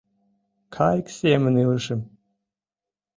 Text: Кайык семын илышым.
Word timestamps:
Кайык 0.75 1.07
семын 1.19 1.53
илышым. 1.63 2.01